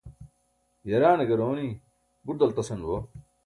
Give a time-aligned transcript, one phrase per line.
[0.89, 1.67] yaraane garooni
[2.25, 2.97] buṭ dalṭasan bo